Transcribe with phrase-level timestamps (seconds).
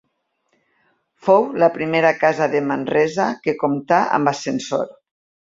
[1.27, 4.91] Fou la primera casa de Manresa que comptà amb ascensor.